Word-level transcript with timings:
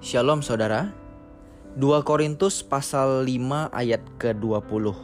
Shalom 0.00 0.40
saudara. 0.40 0.96
2 1.76 2.08
Korintus 2.08 2.64
pasal 2.64 3.20
5 3.28 3.68
ayat 3.68 4.00
ke-20 4.16 4.96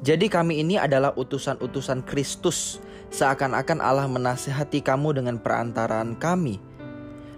Jadi 0.00 0.26
kami 0.32 0.64
ini 0.64 0.80
adalah 0.80 1.12
utusan-utusan 1.12 2.08
Kristus. 2.08 2.80
Seakan-akan 3.12 3.84
Allah 3.84 4.08
menasihati 4.08 4.80
kamu 4.80 5.20
dengan 5.20 5.36
perantaraan 5.36 6.16
kami. 6.16 6.56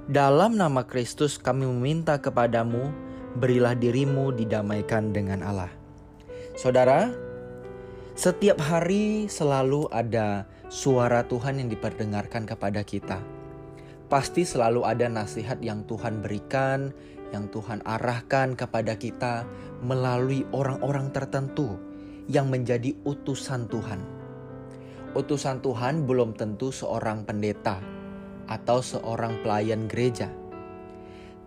Dalam 0.07 0.55
nama 0.55 0.87
Kristus 0.87 1.43
kami 1.43 1.67
meminta 1.67 2.15
kepadamu 2.23 2.95
Berilah 3.43 3.75
dirimu 3.75 4.31
didamaikan 4.31 5.11
dengan 5.11 5.43
Allah. 5.43 5.75
Saudara 6.55 7.11
Setiap 8.15 8.63
hari 8.63 9.27
selalu 9.27 9.91
ada 9.91 10.47
suara 10.71 11.27
Tuhan 11.27 11.59
yang 11.59 11.67
diperdengarkan 11.67 12.47
kepada 12.47 12.87
kita 12.87 13.42
pasti 14.13 14.45
selalu 14.45 14.85
ada 14.85 15.09
nasihat 15.09 15.57
yang 15.65 15.89
Tuhan 15.89 16.21
berikan, 16.21 16.93
yang 17.33 17.49
Tuhan 17.49 17.81
arahkan 17.81 18.53
kepada 18.53 19.01
kita 19.01 19.49
melalui 19.81 20.45
orang-orang 20.53 21.09
tertentu 21.17 21.81
yang 22.29 22.53
menjadi 22.53 22.93
utusan 23.09 23.73
Tuhan. 23.73 24.05
Utusan 25.17 25.65
Tuhan 25.65 26.05
belum 26.05 26.37
tentu 26.37 26.69
seorang 26.69 27.25
pendeta 27.25 27.81
atau 28.53 28.85
seorang 28.85 29.41
pelayan 29.41 29.89
gereja. 29.89 30.29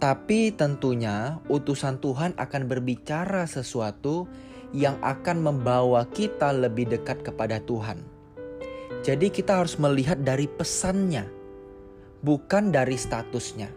Tapi 0.02 0.50
tentunya 0.58 1.38
utusan 1.46 2.02
Tuhan 2.02 2.34
akan 2.34 2.66
berbicara 2.66 3.46
sesuatu 3.46 4.26
yang 4.74 4.98
akan 5.06 5.38
membawa 5.54 6.10
kita 6.10 6.50
lebih 6.50 6.90
dekat 6.90 7.22
kepada 7.22 7.62
Tuhan. 7.62 8.02
Jadi 9.06 9.30
kita 9.30 9.62
harus 9.62 9.78
melihat 9.78 10.18
dari 10.26 10.50
pesannya 10.50 11.45
bukan 12.26 12.74
dari 12.74 12.98
statusnya. 12.98 13.70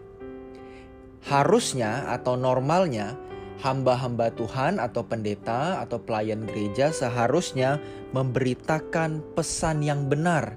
Harusnya 1.29 2.09
atau 2.09 2.41
normalnya 2.41 3.13
hamba-hamba 3.61 4.33
Tuhan 4.33 4.81
atau 4.81 5.05
pendeta 5.05 5.85
atau 5.85 6.01
pelayan 6.01 6.49
gereja 6.49 6.89
seharusnya 6.89 7.77
memberitakan 8.17 9.21
pesan 9.37 9.85
yang 9.85 10.09
benar 10.09 10.57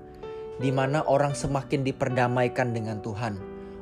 di 0.64 0.72
mana 0.72 1.04
orang 1.04 1.36
semakin 1.36 1.84
diperdamaikan 1.84 2.72
dengan 2.72 3.04
Tuhan. 3.04 3.36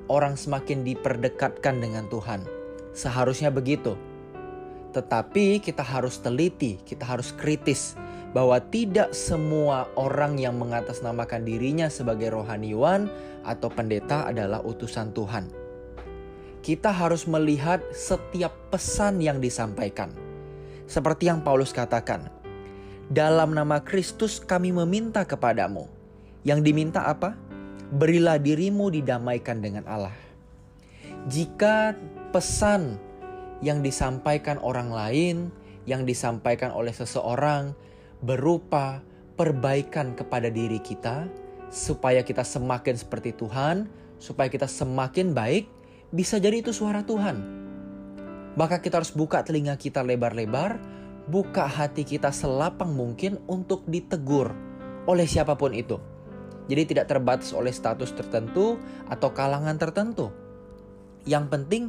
Orang 0.10 0.34
semakin 0.42 0.82
diperdekatkan 0.82 1.78
dengan 1.78 2.10
Tuhan. 2.10 2.42
Seharusnya 2.98 3.54
begitu. 3.54 3.94
Tetapi 4.90 5.62
kita 5.62 5.86
harus 5.86 6.18
teliti, 6.18 6.82
kita 6.82 7.06
harus 7.06 7.30
kritis 7.38 7.94
bahwa 8.32 8.62
tidak 8.70 9.12
semua 9.18 9.90
orang 9.98 10.38
yang 10.38 10.58
mengatasnamakan 10.62 11.42
dirinya 11.46 11.90
sebagai 11.90 12.30
rohaniwan 12.30 13.10
atau 13.42 13.70
pendeta 13.74 14.30
adalah 14.30 14.62
utusan 14.62 15.10
Tuhan. 15.18 15.50
Kita 16.60 16.92
harus 16.92 17.26
melihat 17.26 17.82
setiap 17.96 18.52
pesan 18.70 19.24
yang 19.24 19.42
disampaikan. 19.42 20.12
Seperti 20.86 21.32
yang 21.32 21.42
Paulus 21.42 21.74
katakan, 21.74 22.30
dalam 23.10 23.58
nama 23.58 23.82
Kristus 23.82 24.38
kami 24.38 24.70
meminta 24.70 25.26
kepadamu. 25.26 25.90
Yang 26.46 26.60
diminta 26.70 27.10
apa? 27.10 27.34
Berilah 27.90 28.38
dirimu 28.38 28.94
didamaikan 28.94 29.66
dengan 29.66 29.90
Allah. 29.90 30.14
Jika 31.26 31.98
pesan 32.30 33.02
yang 33.66 33.82
disampaikan 33.82 34.62
orang 34.62 34.94
lain, 34.94 35.36
yang 35.90 36.06
disampaikan 36.06 36.70
oleh 36.70 36.94
seseorang, 36.94 37.74
berupa 38.20 39.04
perbaikan 39.40 40.16
kepada 40.16 40.52
diri 40.52 40.84
kita, 40.84 41.28
supaya 41.72 42.26
kita 42.26 42.44
semakin 42.44 42.96
seperti 43.00 43.32
Tuhan, 43.36 43.88
supaya 44.20 44.52
kita 44.52 44.68
semakin 44.68 45.32
baik, 45.32 45.72
bisa 46.12 46.42
jadi 46.42 46.60
itu 46.60 46.76
suara 46.76 47.06
Tuhan. 47.06 47.40
Maka 48.60 48.84
kita 48.84 49.00
harus 49.00 49.16
buka 49.16 49.40
telinga 49.46 49.80
kita 49.80 50.04
lebar-lebar, 50.04 50.82
buka 51.30 51.70
hati 51.70 52.04
kita 52.04 52.34
selapang 52.34 52.92
mungkin 52.92 53.40
untuk 53.48 53.86
ditegur 53.88 54.52
oleh 55.08 55.24
siapa 55.30 55.56
pun 55.56 55.72
itu. 55.72 55.96
Jadi 56.70 56.94
tidak 56.94 57.10
terbatas 57.10 57.50
oleh 57.56 57.74
status 57.74 58.14
tertentu 58.14 58.78
atau 59.10 59.34
kalangan 59.34 59.78
tertentu. 59.80 60.30
Yang 61.26 61.46
penting 61.50 61.84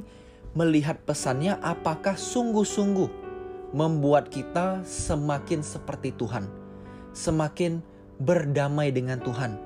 melihat 0.56 1.04
pesannya 1.04 1.60
apakah 1.60 2.16
sungguh-sungguh 2.16 3.19
membuat 3.70 4.30
kita 4.34 4.82
semakin 4.82 5.62
seperti 5.62 6.10
Tuhan, 6.18 6.50
semakin 7.14 7.78
berdamai 8.18 8.90
dengan 8.90 9.22
Tuhan, 9.22 9.56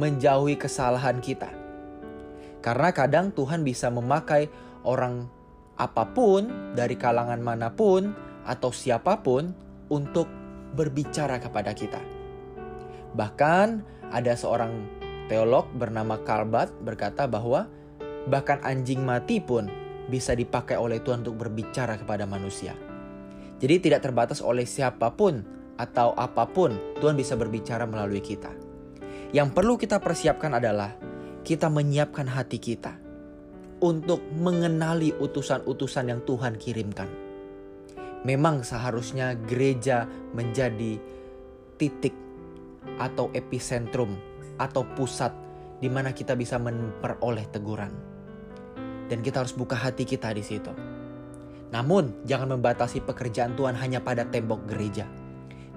menjauhi 0.00 0.56
kesalahan 0.56 1.20
kita. 1.20 1.52
Karena 2.64 2.94
kadang 2.94 3.34
Tuhan 3.34 3.66
bisa 3.66 3.92
memakai 3.92 4.48
orang 4.86 5.28
apa 5.76 6.04
pun 6.14 6.72
dari 6.78 6.94
kalangan 6.94 7.42
mana 7.42 7.74
pun 7.74 8.14
atau 8.46 8.70
siapa 8.70 9.20
pun 9.20 9.52
untuk 9.90 10.30
berbicara 10.72 11.42
kepada 11.42 11.76
kita. 11.76 12.00
Bahkan 13.12 13.66
ada 14.08 14.32
seorang 14.32 14.72
teolog 15.28 15.68
bernama 15.76 16.16
Karl 16.24 16.48
berkata 16.80 17.28
bahwa 17.28 17.68
bahkan 18.30 18.62
anjing 18.64 19.02
mati 19.04 19.42
pun 19.42 19.68
bisa 20.08 20.32
dipakai 20.32 20.78
oleh 20.78 21.02
Tuhan 21.02 21.26
untuk 21.26 21.36
berbicara 21.40 21.98
kepada 22.00 22.24
manusia. 22.24 22.91
Jadi 23.62 23.78
tidak 23.78 24.02
terbatas 24.02 24.42
oleh 24.42 24.66
siapa 24.66 25.14
pun 25.14 25.46
atau 25.78 26.18
apa 26.18 26.50
pun 26.50 26.74
Tuhan 26.98 27.14
bisa 27.14 27.38
berbicara 27.38 27.86
melalui 27.86 28.18
kita. 28.18 28.50
Yang 29.30 29.54
perlu 29.54 29.78
kita 29.78 30.02
persiapkan 30.02 30.58
adalah 30.58 30.90
kita 31.46 31.70
menyiapkan 31.70 32.26
hati 32.26 32.58
kita 32.58 32.98
untuk 33.78 34.18
mengenali 34.34 35.14
utusan-utusan 35.14 36.10
yang 36.10 36.20
Tuhan 36.26 36.58
kirimkan. 36.58 37.06
Memang 38.26 38.66
seharusnya 38.66 39.34
gereja 39.46 40.10
menjadi 40.34 40.98
titik 41.78 42.14
atau 42.98 43.30
epicentrum 43.34 44.14
atau 44.58 44.86
pusat 44.94 45.34
di 45.82 45.90
mana 45.90 46.14
kita 46.14 46.38
bisa 46.38 46.58
memperoleh 46.58 47.46
teguran. 47.50 47.90
Dan 49.10 49.22
kita 49.22 49.42
harus 49.42 49.54
buka 49.54 49.74
hati 49.74 50.06
kita 50.06 50.30
di 50.30 50.42
situ. 50.46 50.91
Namun, 51.72 52.28
jangan 52.28 52.60
membatasi 52.60 53.00
pekerjaan 53.00 53.56
Tuhan 53.56 53.72
hanya 53.80 54.04
pada 54.04 54.28
tembok 54.28 54.68
gereja. 54.68 55.08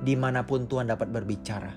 Di 0.04 0.14
mana 0.20 0.44
pun 0.44 0.68
Tuhan 0.68 0.92
dapat 0.92 1.08
berbicara, 1.08 1.72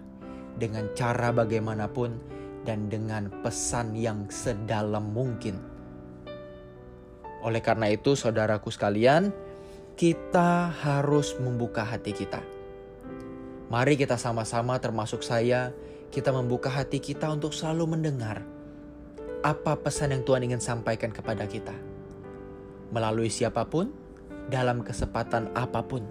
dengan 0.59 0.91
cara 0.99 1.31
bagaimanapun, 1.31 2.19
dan 2.67 2.91
dengan 2.91 3.31
pesan 3.47 3.95
yang 3.95 4.27
sedalam 4.27 5.15
mungkin. 5.15 5.55
Oleh 7.47 7.63
karena 7.63 7.95
itu, 7.95 8.19
saudaraku 8.19 8.75
sekalian, 8.75 9.31
kita 9.95 10.75
harus 10.83 11.39
membuka 11.39 11.87
hati 11.87 12.11
kita. 12.11 12.43
Mari 13.71 13.95
kita 13.95 14.19
sama-sama, 14.19 14.83
termasuk 14.83 15.23
saya, 15.23 15.71
kita 16.11 16.35
membuka 16.35 16.67
hati 16.75 16.99
kita 16.99 17.31
untuk 17.31 17.55
selalu 17.55 17.95
mendengar 17.95 18.43
apa 19.47 19.79
pesan 19.79 20.11
yang 20.11 20.27
Tuhan 20.27 20.43
ingin 20.51 20.59
sampaikan 20.59 21.15
kepada 21.15 21.47
kita 21.47 21.77
melalui 22.91 23.29
siapa 23.29 23.69
pun, 23.69 23.93
dalam 24.49 24.81
kesempatan 24.81 25.53
apa 25.53 25.85
pun. 25.85 26.03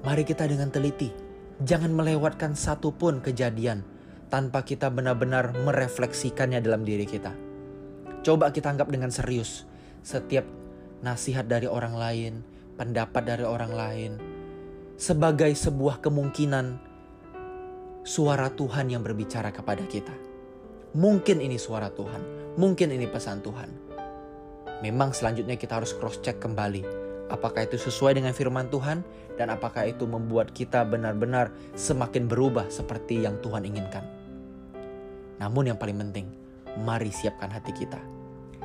Mari 0.00 0.24
kita 0.24 0.48
dengan 0.48 0.72
teliti, 0.72 1.12
jangan 1.60 1.92
melewatkan 1.92 2.56
satupun 2.56 3.20
kejadian 3.20 3.84
tanpa 4.32 4.64
kita 4.64 4.88
benar-benar 4.88 5.52
merefleksikannya 5.60 6.64
dalam 6.64 6.88
diri 6.88 7.04
kita. 7.04 7.36
Coba 8.24 8.48
kita 8.48 8.72
anggap 8.72 8.88
dengan 8.88 9.12
serius 9.12 9.68
setiap 10.00 10.48
nasihat 11.04 11.44
dari 11.44 11.68
orang 11.68 11.94
lain, 11.96 12.32
pendapat 12.80 13.22
dari 13.28 13.44
orang 13.44 13.72
lain, 13.72 14.12
sebagai 14.96 15.52
sebuah 15.52 16.00
kemungkinan 16.00 16.80
suara 18.04 18.48
Tuhan 18.48 18.88
yang 18.88 19.04
berbicara 19.04 19.52
kepada 19.52 19.84
kita. 19.84 20.12
Mungkin 20.96 21.44
ini 21.44 21.60
suara 21.60 21.92
Tuhan, 21.92 22.56
mungkin 22.56 22.88
ini 22.88 23.04
pesan 23.04 23.44
Tuhan. 23.44 23.70
Memang 24.80 25.12
selanjutnya 25.12 25.60
kita 25.60 25.76
harus 25.76 25.92
cross 25.92 26.24
check 26.24 26.40
kembali 26.40 26.99
Apakah 27.30 27.62
itu 27.62 27.78
sesuai 27.78 28.18
dengan 28.18 28.34
firman 28.34 28.66
Tuhan 28.68 29.06
dan 29.38 29.54
apakah 29.54 29.86
itu 29.86 30.02
membuat 30.02 30.50
kita 30.50 30.82
benar-benar 30.82 31.54
semakin 31.78 32.26
berubah 32.26 32.66
seperti 32.66 33.22
yang 33.22 33.38
Tuhan 33.38 33.62
inginkan. 33.62 34.02
Namun 35.38 35.70
yang 35.70 35.78
paling 35.78 35.96
penting, 35.96 36.26
mari 36.82 37.14
siapkan 37.14 37.48
hati 37.48 37.70
kita. 37.70 38.02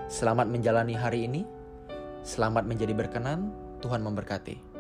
Selamat 0.10 0.50
menjalani 0.50 0.98
hari 0.98 1.30
ini. 1.30 1.46
Selamat 2.26 2.66
menjadi 2.66 2.98
berkenan. 2.98 3.54
Tuhan 3.86 4.02
memberkati. 4.02 4.75